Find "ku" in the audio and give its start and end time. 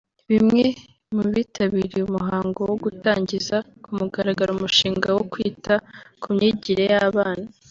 3.83-3.89, 6.21-6.27